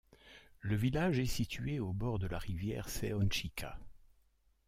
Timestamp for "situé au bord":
1.27-2.17